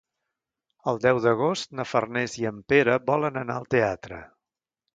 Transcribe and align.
El 0.91 0.97
deu 1.03 1.19
d'agost 1.25 1.75
na 1.81 1.85
Farners 1.91 2.39
i 2.45 2.49
en 2.53 2.65
Pere 2.73 2.99
volen 3.13 3.41
anar 3.45 3.61
al 3.61 3.71
teatre. 3.77 4.21